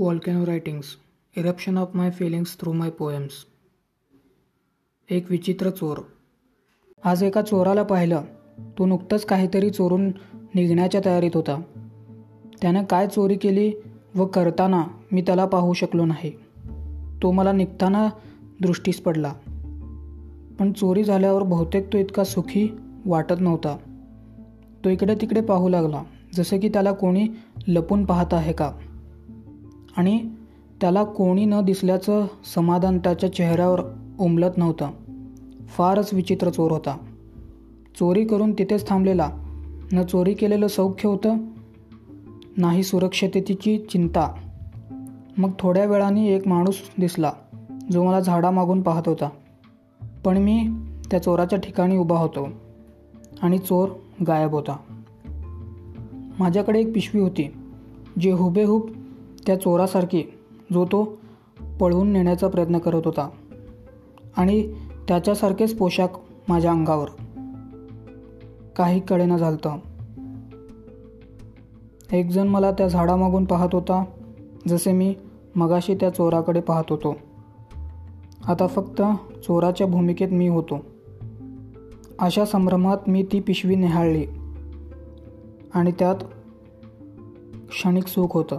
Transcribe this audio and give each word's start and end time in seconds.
Volcano 0.00 0.44
writings 0.44 0.86
eruption 1.36 1.78
of 1.78 1.90
my 1.94 2.10
feelings 2.10 2.60
through 2.60 2.72
my 2.72 2.90
poems 2.90 3.32
एक 5.10 5.30
विचित्र 5.30 5.70
चोर. 5.70 5.98
आज 7.04 7.22
एका 7.22 7.42
चोराला 7.42 7.82
पाहिलं. 7.82 8.22
तो 8.78 8.86
नुकतंच 8.86 9.24
काहीतरी 9.24 9.70
चोरून 9.70 10.08
निघण्याच्या 10.54 11.00
तयारीत 11.04 11.30
होता. 11.34 11.60
त्यानं 12.62 12.84
काय 12.84 13.06
चोरी 13.06 13.36
केली 13.36 13.72
व 14.14 14.26
करताना 14.26 14.84
मी 15.12 15.22
त्याला 15.22 15.46
पाहू 15.46 15.72
शकलो 15.72 16.04
नाही. 16.04 16.30
तो 17.22 17.32
मला 17.32 17.52
निघताना 17.52 18.08
दृष्टीस 18.60 19.00
पडला. 19.00 19.32
पण 20.58 20.72
चोरी 20.72 21.04
झाल्यावर 21.04 21.42
बहुतेक 21.42 21.92
तो 21.92 21.98
इतका 21.98 22.24
सुखी 22.24 22.68
वाटत 23.06 23.40
नव्हता. 23.40 23.76
तो 24.84 24.88
इकडे 24.90 25.14
तिकडे 25.14 25.40
पाहू 25.40 25.68
लागला 25.68 26.02
जसं 26.34 26.60
की 26.60 26.68
त्याला 26.68 26.92
कोणी 26.92 27.28
लपून 27.68 28.04
पाहत 28.04 28.34
आहे 28.34 28.52
का? 28.52 28.72
आणि 29.96 30.28
त्याला 30.80 31.04
कोणी 31.04 31.44
न 31.44 31.54
दिसल्याचं 31.64 32.26
समाधान 32.54 32.98
त्याच्या 32.98 33.34
चेहऱ्यावर 33.34 33.80
उमलत 34.20 34.58
नव्हतं. 34.58 34.90
फारच 35.68 36.14
विचित्र 36.14 36.50
चोर 36.50 36.72
होता. 36.72 36.96
चोरी 37.98 38.24
करून 38.24 38.52
तिथेच 38.52 38.88
थांबलेला. 38.88 39.30
न 39.92 40.02
चोरी 40.02 40.34
केलेलं 40.34 40.66
सौख्य 40.66 41.08
होतं 41.08 41.36
नाही 42.56 42.82
सुरक्षिततेची 42.82 43.78
चिंता. 43.78 44.34
मग 45.38 45.50
थोड्या 45.58 45.84
वेळाने 45.84 46.26
एक 46.26 46.48
माणूस 46.48 46.74
दिसला 46.98 47.32
जो 47.92 48.04
मला 48.04 48.20
झाडामागून 48.20 48.82
पाहत 48.82 49.02
होता. 49.06 49.28
पण 50.24 50.36
मी 50.36 50.68
त्या 51.10 51.22
चोराच्या 51.22 51.58
ठिकाणी 51.58 51.96
उभा 51.96 52.18
होतो 52.18 52.48
आणि 53.42 53.58
चोर 53.58 53.88
गायब 54.26 54.50
होता. 54.50 54.76
माझ्याकडे 56.38 56.80
एक 56.80 56.94
पिशवी 56.94 57.20
होती 57.20 57.52
जी 58.20 58.30
हुबेहूब 58.30 58.90
त्या 59.46 59.60
चोरासारखी 59.60 60.38
जो 60.72 60.84
तो 60.84 61.18
पळवून 61.80 62.08
नेण्याचा 62.08 62.48
प्रयत्न 62.48 62.78
करत 62.78 63.02
होता 63.04 63.30
आणि 64.36 64.72
त्याच्यासारखेच 65.08 65.78
पोशाख 65.78 66.08
माझ्या 66.48 66.70
अंगावर 66.70 67.08
काही 68.76 69.00
कळेना 69.00 69.36
झालतं. 69.36 69.76
एकजण 72.12 72.48
मला 72.48 72.70
त्या 72.70 72.88
झाडामागून 72.88 73.44
पाहत 73.44 73.68
होता 73.72 74.04
जसे 74.68 74.92
मी 74.92 75.14
मगाशी 75.56 75.94
त्या 75.94 76.10
चोराकडे 76.10 76.60
पाहत 76.60 76.84
होतो. 76.90 77.16
आता 78.46 78.66
फक्त 78.66 79.02
चोराच्या 79.42 79.86
भूमिकेत 79.86 80.28
मी 80.28 80.48
होतो. 80.48 80.78
अशा 82.18 82.44
संभ्रमात 82.44 82.98
मी 83.06 83.22
ती 83.22 83.40
पिशवी 83.40 83.74
निहाळली 83.74 84.26
आणि 85.74 85.92
त्यात 85.98 86.16
क्षणिक 87.68 88.06
सुख 88.06 88.28
होतं. 88.30 88.58